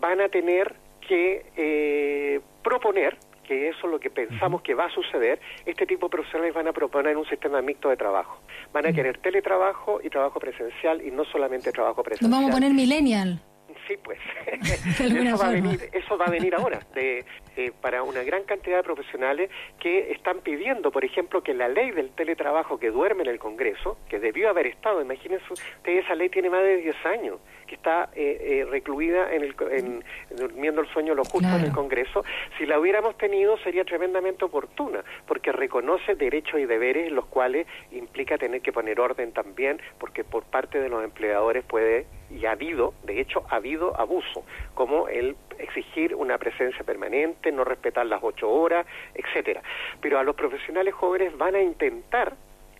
van 0.00 0.20
a 0.20 0.28
tener 0.28 0.74
que 1.06 2.40
proponer 2.62 3.16
que 3.48 3.68
eso 3.70 3.86
es 3.86 3.90
lo 3.90 3.98
que 3.98 4.10
pensamos 4.10 4.60
que 4.60 4.74
va 4.74 4.84
a 4.84 4.90
suceder, 4.90 5.40
este 5.64 5.86
tipo 5.86 6.06
de 6.06 6.10
profesionales 6.10 6.54
van 6.54 6.68
a 6.68 6.72
proponer 6.72 7.16
un 7.16 7.24
sistema 7.26 7.62
mixto 7.62 7.88
de 7.88 7.96
trabajo. 7.96 8.42
Van 8.74 8.84
a 8.84 8.92
querer 8.92 9.16
teletrabajo 9.18 10.00
y 10.04 10.10
trabajo 10.10 10.38
presencial 10.38 11.00
y 11.00 11.10
no 11.10 11.24
solamente 11.24 11.72
trabajo 11.72 12.02
presencial. 12.02 12.30
Nos 12.30 12.38
vamos 12.38 12.50
a 12.50 12.54
poner 12.54 12.74
millennial. 12.74 13.40
Sí, 13.86 13.94
pues. 14.04 14.18
eso, 15.00 15.38
va 15.38 15.48
a 15.48 15.52
venir, 15.52 15.80
eso 15.92 16.18
va 16.18 16.26
a 16.26 16.30
venir 16.30 16.54
ahora. 16.54 16.80
De, 16.94 17.24
eh, 17.58 17.72
para 17.80 18.04
una 18.04 18.22
gran 18.22 18.44
cantidad 18.44 18.76
de 18.76 18.82
profesionales 18.84 19.50
que 19.80 20.12
están 20.12 20.42
pidiendo, 20.42 20.92
por 20.92 21.04
ejemplo, 21.04 21.42
que 21.42 21.54
la 21.54 21.66
ley 21.66 21.90
del 21.90 22.10
teletrabajo 22.10 22.78
que 22.78 22.92
duerme 22.92 23.24
en 23.24 23.30
el 23.30 23.40
Congreso, 23.40 23.98
que 24.08 24.20
debió 24.20 24.48
haber 24.48 24.68
estado, 24.68 25.02
imagínense 25.02 25.44
ustedes, 25.52 26.04
esa 26.04 26.14
ley 26.14 26.28
tiene 26.28 26.50
más 26.50 26.62
de 26.62 26.76
10 26.76 27.06
años, 27.06 27.40
que 27.66 27.74
está 27.74 28.10
eh, 28.14 28.38
eh, 28.40 28.64
recluida 28.70 29.34
en 29.34 29.42
el, 29.42 29.56
en, 29.72 30.04
durmiendo 30.36 30.82
el 30.82 30.88
sueño 30.88 31.16
lo 31.16 31.24
justo 31.24 31.48
en 31.48 31.64
el 31.64 31.72
Congreso, 31.72 32.24
si 32.58 32.64
la 32.64 32.78
hubiéramos 32.78 33.18
tenido 33.18 33.58
sería 33.58 33.84
tremendamente 33.84 34.44
oportuna, 34.44 35.02
porque 35.26 35.50
reconoce 35.50 36.14
derechos 36.14 36.60
y 36.60 36.64
deberes 36.64 37.10
los 37.10 37.26
cuales 37.26 37.66
implica 37.90 38.38
tener 38.38 38.60
que 38.62 38.72
poner 38.72 39.00
orden 39.00 39.32
también, 39.32 39.82
porque 39.98 40.22
por 40.22 40.44
parte 40.44 40.80
de 40.80 40.88
los 40.88 41.02
empleadores 41.02 41.64
puede, 41.64 42.06
y 42.30 42.46
ha 42.46 42.52
habido, 42.52 42.94
de 43.02 43.20
hecho 43.20 43.44
ha 43.50 43.56
habido 43.56 43.98
abuso, 44.00 44.44
como 44.74 45.08
el 45.08 45.36
exigir 45.58 46.14
una 46.14 46.38
presencia 46.38 46.84
permanente, 46.84 47.47
no 47.52 47.64
respetar 47.64 48.06
las 48.06 48.22
ocho 48.22 48.50
horas, 48.50 48.86
etcétera. 49.14 49.62
Pero 50.00 50.18
a 50.18 50.24
los 50.24 50.34
profesionales 50.36 50.94
jóvenes 50.94 51.36
van 51.36 51.54
a 51.54 51.62
intentar 51.62 52.34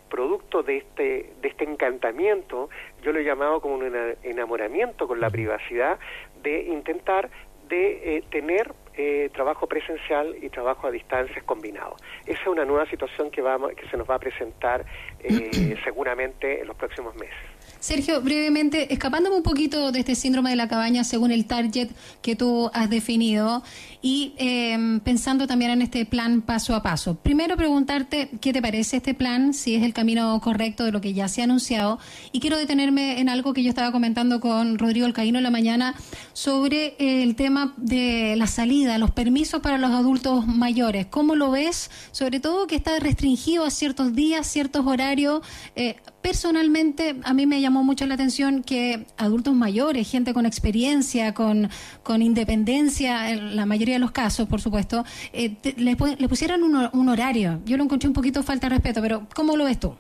producto 0.09 0.63
de 0.63 0.79
este, 0.79 1.31
de 1.41 1.49
este 1.49 1.65
encantamiento, 1.65 2.71
yo 3.03 3.13
lo 3.13 3.21
he 3.21 3.25
llamado 3.25 3.61
como 3.61 3.75
un 3.75 4.17
enamoramiento 4.23 5.07
con 5.07 5.21
la 5.21 5.31
privacidad, 5.31 5.99
de 6.43 6.63
intentar 6.63 7.31
de 7.69 8.17
eh, 8.17 8.25
tener 8.31 8.73
eh, 8.95 9.31
trabajo 9.33 9.67
presencial 9.67 10.35
y 10.43 10.49
trabajo 10.49 10.87
a 10.87 10.91
distancias 10.91 11.45
combinados. 11.45 12.01
Esa 12.27 12.41
es 12.41 12.47
una 12.49 12.65
nueva 12.65 12.87
situación 12.87 13.31
que, 13.31 13.43
vamos, 13.43 13.73
que 13.75 13.87
se 13.89 13.97
nos 13.97 14.09
va 14.09 14.17
a 14.17 14.19
presentar 14.19 14.85
eh, 15.21 15.77
seguramente 15.85 16.61
en 16.61 16.67
los 16.67 16.77
próximos 16.77 17.15
meses. 17.15 17.58
Sergio, 17.81 18.21
brevemente, 18.21 18.93
escapándome 18.93 19.37
un 19.37 19.43
poquito 19.43 19.93
de 19.93 20.01
este 20.01 20.15
síndrome 20.15 20.51
de 20.51 20.57
la 20.57 20.69
cabaña 20.69 21.05
según 21.05 21.31
el 21.31 21.47
target 21.47 21.91
que 22.23 22.35
tú 22.35 22.71
has 22.75 22.91
definido 22.91 23.63
y 24.03 24.35
em, 24.37 25.01
pensando 25.01 25.47
también 25.47 25.71
en 25.71 25.83
este 25.83 26.05
plan 26.05 26.43
paso 26.43 26.75
a 26.75 26.83
paso. 26.83 27.17
Primero 27.17 27.57
preguntarte 27.57 28.31
qué 28.41 28.53
te 28.53 28.63
parece 28.63 28.97
este 28.97 29.15
plan, 29.15 29.55
si 29.55 29.75
es 29.75 29.83
el 29.83 29.93
camino 29.93 30.41
correcto 30.41 30.85
de 30.85 30.93
lo 30.93 31.01
que 31.01 31.15
ya 31.15 31.29
se 31.29 31.41
ha 31.41 31.45
anunciado 31.45 31.99
y 32.33 32.41
quiero 32.41 32.57
detenerme 32.57 33.21
en 33.21 33.29
algo 33.29 33.53
que 33.55 33.63
yo 33.63 33.69
estaba 33.69 33.93
comentando 33.93 34.41
con 34.41 34.79
Rodrigo 34.79 35.07
Alcaíno 35.07 35.39
en 35.39 35.45
la 35.45 35.51
mañana 35.51 35.95
sobre 36.33 36.97
el 36.99 37.37
tema 37.37 37.75
de 37.77 38.35
la 38.37 38.47
salida, 38.47 38.99
los 38.99 39.11
permisos 39.11 39.61
para 39.61 39.79
los 39.79 39.91
adultos 39.91 40.47
mayores. 40.47 41.07
¿Cómo 41.07 41.35
lo 41.35 41.51
ves? 41.51 41.91
Sobre 42.13 42.41
todo 42.41 42.67
que 42.67 42.77
está 42.77 42.99
restringido 42.99 43.65
a 43.65 43.71
ciertos 43.71 44.15
días, 44.15 44.47
ciertos 44.47 44.87
horarios. 44.87 45.43
Eh, 45.77 45.97
personalmente 46.23 47.17
a 47.25 47.35
mí 47.35 47.47
me 47.47 47.61
llamó 47.61 47.85
mucho 47.85 48.07
la 48.07 48.15
atención 48.15 48.63
que 48.63 49.07
adultos 49.17 49.55
mayores, 49.55 50.11
gente 50.11 50.35
con 50.35 50.47
experiencia, 50.47 51.35
con, 51.35 51.71
con 52.03 52.23
independencia, 52.23 53.31
en 53.31 53.57
la 53.57 53.67
mayoría 53.67 53.95
de 53.95 54.01
los 54.01 54.11
casos, 54.11 54.49
por 54.49 54.61
supuesto, 54.61 55.05
eh, 55.33 55.57
le, 55.77 55.97
pusieran 55.97 56.63
un, 56.63 56.89
un 56.93 57.09
horario. 57.09 57.61
Yo 57.65 57.77
lo 57.77 57.85
encontré 57.85 58.09
un 58.09 58.15
poquito 58.15 58.43
falta 58.43 58.69
de 58.69 58.77
respeto, 58.77 59.01
pero 59.01 59.27
¿cómo 59.35 59.57
lo 59.57 59.65
ves 59.65 59.81
tú? 59.81 59.95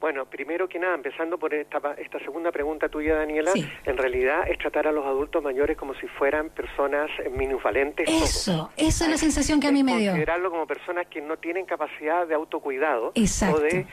Bueno, 0.00 0.24
primero 0.24 0.66
que 0.66 0.78
nada, 0.78 0.94
empezando 0.94 1.38
por 1.38 1.52
esta, 1.52 1.78
esta 1.98 2.18
segunda 2.20 2.50
pregunta 2.50 2.88
tuya, 2.88 3.16
Daniela, 3.16 3.52
en 3.84 3.96
realidad 3.98 4.48
es 4.48 4.56
tratar 4.58 4.86
a 4.86 4.92
los 4.92 5.04
adultos 5.04 5.42
mayores 5.42 5.76
como 5.76 5.94
si 5.94 6.06
fueran 6.06 6.48
personas 6.50 7.10
minusvalentes. 7.32 8.08
Eso, 8.08 8.70
esa 8.78 9.04
es 9.04 9.10
la 9.10 9.18
sensación 9.18 9.60
que 9.60 9.66
a 9.66 9.72
mí 9.72 9.84
me 9.84 9.98
dio. 9.98 10.12
Considerarlo 10.12 10.50
como 10.50 10.66
personas 10.66 11.06
que 11.08 11.20
no 11.20 11.36
tienen 11.36 11.66
capacidad 11.66 12.26
de 12.26 12.34
autocuidado 12.34 13.12
o 13.14 13.60
de, 13.60 13.86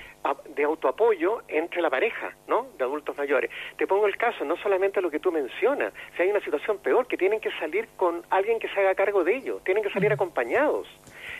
de 0.55 0.63
autoapoyo 0.63 1.43
entre 1.49 1.81
la 1.81 1.89
pareja, 1.89 2.33
¿no? 2.47 2.67
De 2.77 2.85
adultos 2.85 3.17
mayores. 3.17 3.51
Te 3.77 3.85
pongo 3.85 4.07
el 4.07 4.15
caso, 4.15 4.45
no 4.45 4.55
solamente 4.57 5.01
lo 5.01 5.11
que 5.11 5.19
tú 5.19 5.31
mencionas, 5.33 5.91
si 6.15 6.23
hay 6.23 6.29
una 6.29 6.39
situación 6.39 6.77
peor, 6.77 7.07
que 7.07 7.17
tienen 7.17 7.41
que 7.41 7.51
salir 7.59 7.89
con 7.97 8.23
alguien 8.29 8.59
que 8.59 8.69
se 8.69 8.79
haga 8.79 8.95
cargo 8.95 9.25
de 9.25 9.35
ellos, 9.35 9.61
tienen 9.65 9.83
que 9.83 9.91
salir 9.91 10.13
acompañados. 10.13 10.87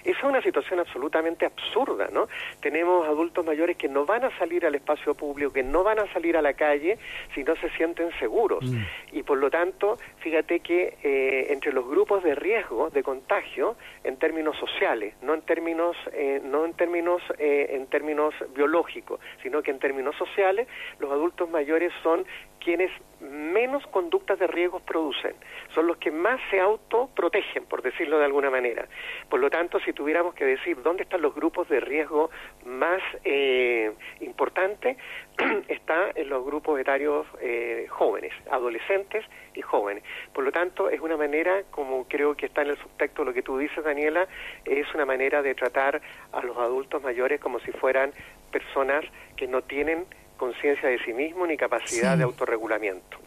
Esa 0.08 0.20
es 0.20 0.24
una 0.24 0.42
situación 0.42 0.80
absolutamente 0.80 1.46
absurda, 1.46 2.08
¿no? 2.14 2.30
Tenemos 2.62 3.06
adultos 3.06 3.46
mayores 3.46 3.76
que 3.76 3.90
no 3.90 4.06
van 4.06 4.24
a 4.24 4.38
salir 4.38 4.66
al 4.66 4.74
espacio 4.74 5.14
público, 5.16 5.52
que 5.52 5.64
no 5.64 5.84
van 5.84 6.00
a 6.00 6.12
salir 6.14 6.38
a 6.38 6.42
la 6.42 6.54
calle 6.54 6.98
si 7.36 7.44
no 7.44 7.58
se 7.58 7.70
sienten 7.72 8.10
seguros. 8.18 8.64
Mm. 8.64 8.84
Y 9.12 9.24
por 9.24 9.38
lo 9.38 9.50
tanto, 9.50 9.98
fíjate 10.20 10.62
que 10.62 10.98
eh, 11.04 11.48
entre 11.50 11.74
los 11.74 11.86
grupos 11.86 12.24
de 12.24 12.36
riesgo 12.36 12.90
de 12.90 13.04
contagio, 13.04 13.76
en 14.06 14.16
términos 14.16 14.56
sociales, 14.58 15.14
no 15.22 15.34
en 15.34 15.42
términos, 15.42 15.98
eh, 16.14 16.40
no 16.42 16.64
en 16.64 16.74
términos, 16.74 17.22
eh, 17.38 17.72
en 17.72 17.88
términos 17.88 18.34
biológicos, 18.56 19.20
sino 19.44 19.62
que 19.62 19.72
en 19.72 19.80
términos 19.80 20.16
sociales, 20.16 20.70
los 21.00 21.12
adultos 21.12 21.50
mayores 21.50 21.92
son 22.02 22.26
quienes 22.64 22.92
menos 23.20 23.86
conductas 23.88 24.38
de 24.40 24.48
riesgos 24.48 24.82
producen, 24.82 25.34
son 25.74 25.88
los 25.88 25.98
que 25.98 26.12
más 26.12 26.40
se 26.52 26.60
autoprotegen, 26.60 27.66
por 27.66 27.82
decirlo 27.82 28.20
de 28.20 28.26
alguna 28.26 28.50
manera. 28.50 28.88
Por 29.30 29.40
lo 29.40 29.50
tanto, 29.50 29.80
si 29.80 29.94
tuviéramos 29.98 30.36
que 30.36 30.46
decir 30.46 30.80
dónde 30.84 31.04
están 31.04 31.24
los 31.24 31.34
grupos 31.34 31.68
de 31.70 31.80
riesgo 31.80 32.30
más 32.66 33.02
eh, 33.26 33.92
importantes, 34.20 34.96
está 35.68 36.12
en 36.14 36.30
los 36.30 36.46
grupos 36.46 36.80
etarios 36.80 37.26
eh, 37.42 37.88
jóvenes, 37.90 38.32
adolescentes 38.52 39.26
y 39.56 39.62
jóvenes. 39.62 40.04
Por 40.34 40.44
lo 40.44 40.52
tanto, 40.52 40.92
es 40.92 41.02
una 41.02 41.18
manera, 41.18 41.64
como 41.72 42.08
creo 42.08 42.38
que 42.38 42.46
está 42.46 42.62
en 42.62 42.70
el 42.70 42.78
subtexto 42.78 43.26
lo 43.26 43.34
que 43.34 43.42
tú 43.42 43.58
dices, 43.58 43.84
Daniela, 43.84 44.28
es 44.66 44.86
una 44.94 45.08
manera 45.08 45.42
de 45.42 45.56
tratar 45.56 46.00
a 46.32 46.42
los 46.44 46.56
adultos 46.58 47.02
mayores 47.02 47.42
como 47.42 47.60
si 47.60 47.72
fueran 47.72 48.12
personas 48.52 49.04
que 49.36 49.48
no 49.48 49.64
tienen 49.64 50.06
conciencia 50.38 50.90
de 50.90 51.00
sí 51.00 51.12
mismo 51.12 51.48
ni 51.48 51.58
capacidad 51.58 52.16
de 52.16 52.24
autorregulamiento. 52.24 53.18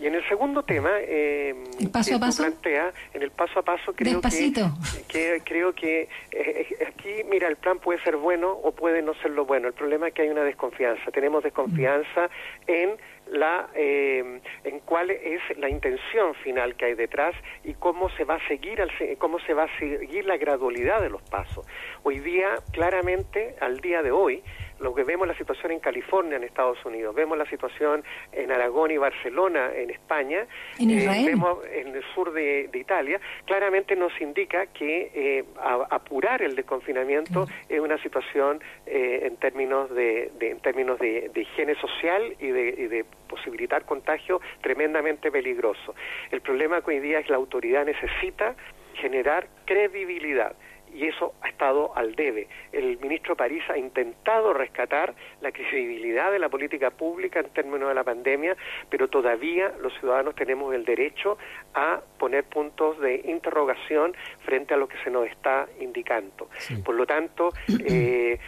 Y 0.00 0.06
en 0.06 0.14
el 0.14 0.26
segundo 0.28 0.62
tema, 0.62 0.90
eh, 1.00 1.54
paso 1.92 2.16
a 2.16 2.20
paso? 2.20 2.42
plantea, 2.42 2.92
en 3.14 3.22
el 3.22 3.30
paso 3.32 3.58
a 3.58 3.62
paso 3.62 3.92
creo 3.94 4.20
que, 4.20 5.42
creo 5.44 5.72
que 5.74 6.08
eh, 6.30 6.86
aquí, 6.86 7.24
mira, 7.28 7.48
el 7.48 7.56
plan 7.56 7.78
puede 7.78 8.00
ser 8.02 8.16
bueno 8.16 8.52
o 8.52 8.72
puede 8.72 9.02
no 9.02 9.14
ser 9.14 9.32
lo 9.32 9.44
bueno. 9.44 9.66
El 9.66 9.74
problema 9.74 10.08
es 10.08 10.14
que 10.14 10.22
hay 10.22 10.28
una 10.28 10.44
desconfianza. 10.44 11.10
Tenemos 11.10 11.42
desconfianza 11.42 12.30
en 12.66 12.96
la 13.30 13.68
eh, 13.74 14.40
en 14.64 14.80
cuál 14.80 15.10
es 15.10 15.40
la 15.58 15.68
intención 15.68 16.34
final 16.36 16.76
que 16.76 16.86
hay 16.86 16.94
detrás 16.94 17.34
y 17.64 17.74
cómo 17.74 18.08
se 18.10 18.24
va 18.24 18.36
a 18.36 18.48
seguir 18.48 18.80
cómo 19.18 19.38
se 19.40 19.52
va 19.52 19.64
a 19.64 19.78
seguir 19.78 20.24
la 20.24 20.36
gradualidad 20.36 21.00
de 21.02 21.10
los 21.10 21.22
pasos. 21.22 21.66
Hoy 22.04 22.20
día 22.20 22.54
claramente 22.72 23.56
al 23.60 23.80
día 23.80 24.02
de 24.02 24.12
hoy 24.12 24.42
lo 24.80 24.94
que 24.94 25.04
vemos 25.04 25.26
la 25.26 25.36
situación 25.36 25.72
en 25.72 25.80
California, 25.80 26.36
en 26.36 26.44
Estados 26.44 26.84
Unidos, 26.84 27.14
vemos 27.14 27.36
la 27.36 27.46
situación 27.46 28.04
en 28.32 28.50
Aragón 28.50 28.90
y 28.90 28.96
Barcelona, 28.96 29.70
en 29.74 29.90
España, 29.90 30.46
¿En 30.78 30.90
eh, 30.90 31.24
vemos 31.26 31.58
en 31.72 31.94
el 31.94 32.02
sur 32.14 32.32
de, 32.32 32.70
Italia, 32.72 33.20
claramente 33.44 33.96
nos 33.96 34.12
indica 34.20 34.66
que 34.66 35.10
eh, 35.12 35.44
apurar 35.90 36.42
el 36.42 36.54
desconfinamiento 36.54 37.46
es 37.68 37.80
una 37.80 38.00
situación 38.02 38.60
eh, 38.86 39.20
en 39.24 39.36
términos 39.36 39.90
de, 39.90 40.30
en 40.40 40.60
términos 40.60 40.98
de, 40.98 41.30
higiene 41.34 41.74
social 41.76 42.36
y 42.38 42.48
de, 42.48 42.68
y 42.68 42.86
de 42.86 43.04
posibilitar 43.28 43.84
contagio 43.84 44.40
tremendamente 44.60 45.30
peligroso. 45.30 45.94
El 46.30 46.40
problema 46.40 46.82
que 46.82 46.92
hoy 46.92 47.00
día 47.00 47.18
es 47.20 47.26
que 47.26 47.32
la 47.32 47.38
autoridad 47.38 47.84
necesita 47.84 48.54
generar 48.94 49.48
credibilidad 49.64 50.54
y 50.94 51.06
eso 51.06 51.34
ha 51.42 51.48
estado 51.48 51.96
al 51.96 52.14
debe. 52.14 52.48
El 52.72 52.98
ministro 52.98 53.36
París 53.36 53.62
ha 53.68 53.78
intentado 53.78 54.52
rescatar 54.52 55.14
la 55.40 55.52
credibilidad 55.52 56.30
de 56.30 56.38
la 56.38 56.48
política 56.48 56.90
pública 56.90 57.40
en 57.40 57.50
términos 57.50 57.88
de 57.88 57.94
la 57.94 58.04
pandemia, 58.04 58.56
pero 58.88 59.08
todavía 59.08 59.72
los 59.80 59.92
ciudadanos 59.98 60.34
tenemos 60.34 60.74
el 60.74 60.84
derecho 60.84 61.38
a 61.74 62.00
poner 62.18 62.44
puntos 62.44 62.98
de 63.00 63.22
interrogación 63.24 64.14
frente 64.40 64.74
a 64.74 64.76
lo 64.76 64.88
que 64.88 64.98
se 65.04 65.10
nos 65.10 65.26
está 65.26 65.68
indicando. 65.80 66.48
Por 66.84 66.94
lo 66.94 67.06
tanto, 67.06 67.50
eh, 67.86 68.38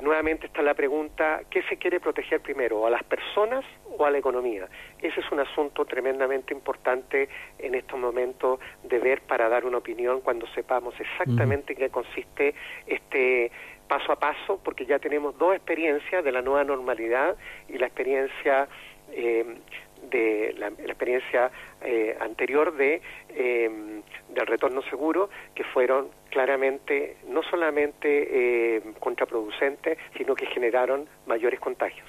nuevamente 0.00 0.46
está 0.46 0.62
la 0.62 0.74
pregunta, 0.74 1.42
¿qué 1.50 1.62
se 1.62 1.76
quiere 1.76 2.00
proteger 2.00 2.40
primero, 2.40 2.86
a 2.86 2.90
las 2.90 3.02
personas 3.04 3.64
o 3.96 4.04
a 4.04 4.10
la 4.10 4.18
economía? 4.18 4.68
Ese 5.00 5.20
es 5.20 5.32
un 5.32 5.40
asunto 5.40 5.84
tremendamente 5.84 6.54
importante 6.54 7.28
en 7.58 7.74
estos 7.74 7.98
momentos 7.98 8.60
de 8.82 8.98
ver 8.98 9.22
para 9.22 9.48
dar 9.48 9.64
una 9.64 9.78
opinión 9.78 10.20
cuando 10.20 10.46
sepamos 10.48 10.94
exactamente 10.98 11.72
en 11.72 11.78
qué 11.78 11.90
consiste 11.90 12.54
este 12.86 13.50
paso 13.88 14.12
a 14.12 14.16
paso, 14.16 14.60
porque 14.62 14.86
ya 14.86 14.98
tenemos 14.98 15.36
dos 15.36 15.54
experiencias 15.54 16.24
de 16.24 16.32
la 16.32 16.42
nueva 16.42 16.62
normalidad 16.64 17.36
y 17.68 17.76
la 17.76 17.86
experiencia 17.86 18.68
eh, 19.12 19.44
de 20.10 20.54
la, 20.58 20.68
experiencia 20.68 21.50
eh, 21.82 22.16
anterior 22.20 22.74
de 22.76 23.02
eh, 23.30 23.70
del 24.28 24.46
retorno 24.46 24.82
seguro 24.82 25.30
que 25.54 25.64
fueron 25.64 26.08
claramente 26.30 27.16
no 27.28 27.42
solamente 27.42 28.76
eh, 28.76 28.82
contraproducentes 28.98 29.98
sino 30.16 30.34
que 30.34 30.46
generaron 30.46 31.08
mayores 31.26 31.60
contagios 31.60 32.06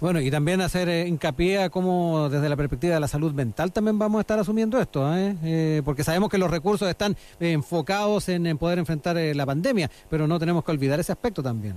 bueno, 0.00 0.20
y 0.20 0.30
también 0.30 0.60
hacer 0.60 1.06
hincapié 1.06 1.62
a 1.62 1.70
cómo 1.70 2.28
desde 2.28 2.48
la 2.48 2.56
perspectiva 2.56 2.94
de 2.94 3.00
la 3.00 3.08
salud 3.08 3.32
mental 3.32 3.72
también 3.72 3.98
vamos 3.98 4.18
a 4.18 4.22
estar 4.22 4.38
asumiendo 4.38 4.80
esto, 4.80 5.08
porque 5.84 6.02
sabemos 6.02 6.30
que 6.30 6.38
los 6.38 6.50
recursos 6.50 6.88
están 6.88 7.16
enfocados 7.38 8.28
en, 8.28 8.58
poder 8.58 8.78
enfrentar 8.78 9.16
la 9.16 9.46
pandemia, 9.46 9.88
pero 10.08 10.26
no 10.26 10.38
tenemos 10.38 10.64
que 10.64 10.72
olvidar 10.72 11.00
ese 11.00 11.12
aspecto 11.12 11.42
también. 11.42 11.74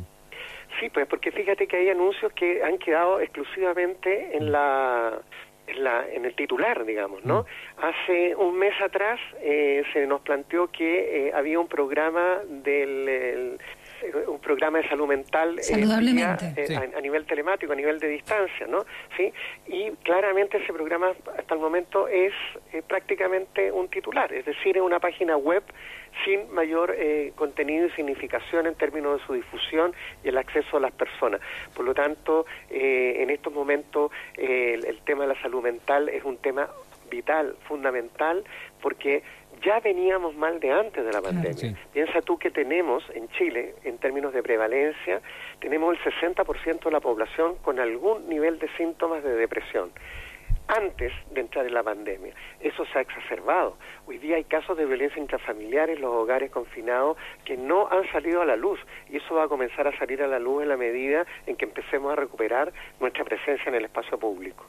Sí, 0.79 0.89
pues 0.89 1.07
porque 1.07 1.31
fíjate 1.31 1.67
que 1.67 1.77
hay 1.77 1.89
anuncios 1.89 2.31
que 2.33 2.63
han 2.63 2.77
quedado 2.77 3.19
exclusivamente 3.19 4.35
en 4.35 4.51
la 4.51 5.19
en, 5.67 5.83
la, 5.83 6.05
en 6.09 6.25
el 6.25 6.35
titular, 6.35 6.85
digamos, 6.85 7.23
¿no? 7.23 7.43
Mm. 7.43 7.85
Hace 7.85 8.35
un 8.35 8.57
mes 8.57 8.73
atrás 8.81 9.19
eh, 9.41 9.83
se 9.93 10.05
nos 10.07 10.21
planteó 10.21 10.67
que 10.67 11.27
eh, 11.27 11.31
había 11.33 11.59
un 11.59 11.67
programa 11.67 12.41
del 12.47 13.57
un 14.27 14.39
programa 14.39 14.79
de 14.79 14.87
salud 14.89 15.07
mental 15.07 15.59
eh, 15.59 16.93
a, 16.95 17.01
nivel 17.01 17.25
telemático, 17.25 17.71
a 17.73 17.75
nivel 17.75 17.99
de 17.99 18.07
distancia, 18.07 18.67
¿no? 18.67 18.85
Sí, 19.17 19.33
y 19.67 19.91
claramente 20.03 20.57
ese 20.57 20.73
programa 20.73 21.13
hasta 21.37 21.53
el 21.53 21.59
momento 21.59 22.07
es 22.07 22.33
prácticamente 22.87 23.71
un 23.71 23.89
titular, 23.89 24.33
es 24.33 24.45
decir, 24.45 24.77
es 24.77 24.83
una 24.83 24.99
página 24.99 25.37
web 25.37 25.63
sin 26.23 26.51
mayor 26.53 26.95
eh, 26.97 27.33
contenido 27.35 27.87
y 27.87 27.91
significación 27.91 28.67
en 28.67 28.75
términos 28.75 29.19
de 29.19 29.25
su 29.25 29.33
difusión 29.33 29.93
y 30.23 30.29
el 30.29 30.37
acceso 30.37 30.77
a 30.77 30.79
las 30.79 30.91
personas. 30.91 31.41
Por 31.75 31.85
lo 31.85 31.93
tanto, 31.93 32.45
eh, 32.69 33.17
en 33.19 33.29
estos 33.29 33.53
momentos 33.53 34.11
eh, 34.37 34.79
el, 34.85 34.97
tema 35.01 35.23
de 35.23 35.33
la 35.33 35.41
salud 35.41 35.61
mental 35.61 36.09
es 36.09 36.23
un 36.23 36.37
tema 36.37 36.69
vital, 37.09 37.55
fundamental, 37.67 38.43
porque 38.81 39.23
ya 39.63 39.79
veníamos 39.79 40.35
mal 40.35 40.59
de 40.59 40.71
antes 40.71 41.05
de 41.05 41.11
la 41.11 41.21
pandemia. 41.21 41.75
Piensa 41.93 42.21
tú 42.21 42.37
que 42.37 42.51
tenemos 42.51 43.03
en 43.13 43.29
Chile, 43.29 43.75
en 43.83 43.97
términos 43.97 44.33
de 44.33 44.43
prevalencia, 44.43 45.21
tenemos 45.59 45.95
el 45.95 46.13
60% 46.13 46.83
de 46.83 46.91
la 46.91 46.99
población 46.99 47.55
con 47.61 47.79
algún 47.79 48.27
nivel 48.27 48.59
de 48.59 48.69
síntomas 48.77 49.23
de 49.23 49.35
depresión 49.35 49.91
antes 50.67 51.11
de 51.31 51.41
entrar 51.41 51.65
en 51.65 51.73
la 51.73 51.83
pandemia. 51.83 52.33
Eso 52.59 52.85
se 52.85 52.97
ha 52.97 53.01
exacerbado. 53.01 53.77
Hoy 54.07 54.17
día 54.17 54.37
hay 54.37 54.45
casos 54.45 54.77
de 54.77 54.85
violencia 54.85 55.21
intrafamiliar 55.21 55.89
en 55.89 56.01
los 56.01 56.11
hogares 56.11 56.51
confinados 56.51 57.17
que 57.45 57.57
no 57.57 57.87
han 57.91 58.09
salido 58.11 58.41
a 58.41 58.45
la 58.45 58.55
luz 58.55 58.79
y 59.09 59.17
eso 59.17 59.35
va 59.35 59.43
a 59.43 59.47
comenzar 59.47 59.87
a 59.87 59.97
salir 59.97 60.21
a 60.23 60.27
la 60.27 60.39
luz 60.39 60.63
en 60.63 60.69
la 60.69 60.77
medida 60.77 61.25
en 61.47 61.55
que 61.55 61.65
empecemos 61.65 62.13
a 62.13 62.15
recuperar 62.15 62.71
nuestra 62.99 63.23
presencia 63.23 63.69
en 63.69 63.75
el 63.75 63.85
espacio 63.85 64.17
público. 64.17 64.65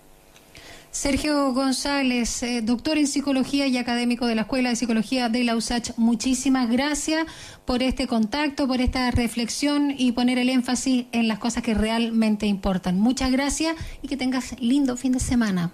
Sergio 0.95 1.53
González, 1.53 2.45
eh, 2.45 2.61
doctor 2.63 2.99
en 2.99 3.09
psicología 3.09 3.67
y 3.67 3.79
académico 3.79 4.29
de 4.29 4.37
la 4.37 4.43
Escuela 4.43 4.69
de 4.69 4.77
Psicología 4.77 5.29
de 5.29 5.43
la 5.43 5.57
USACH, 5.57 5.91
muchísimas 5.97 6.71
gracias 6.71 7.27
por 7.67 7.83
este 7.83 8.07
contacto, 8.07 8.69
por 8.69 8.81
esta 8.81 9.11
reflexión 9.11 9.93
y 9.99 10.13
poner 10.13 10.39
el 10.39 10.49
énfasis 10.49 11.07
en 11.11 11.27
las 11.27 11.41
cosas 11.41 11.65
que 11.65 11.75
realmente 11.75 12.47
importan. 12.47 13.01
Muchas 13.01 13.33
gracias 13.33 13.75
y 14.03 14.09
que 14.09 14.17
tengas 14.17 14.59
lindo 14.61 14.97
fin 14.97 15.11
de 15.11 15.19
semana. 15.19 15.73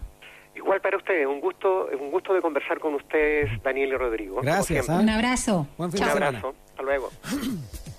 Igual 0.57 0.81
para 0.81 0.97
ustedes, 0.97 1.27
un 1.27 1.41
gusto, 1.43 1.89
un 2.01 2.11
gusto 2.11 2.33
de 2.33 2.41
conversar 2.41 2.81
con 2.81 2.95
ustedes, 2.95 3.63
Daniel 3.63 3.91
y 3.91 3.97
Rodrigo. 3.97 4.41
Gracias. 4.41 4.89
¿ah? 4.89 5.01
Un 5.01 5.11
abrazo. 5.11 5.69
Un 5.77 6.03
abrazo. 6.03 6.55
Hasta 6.71 6.83
luego. 6.83 7.11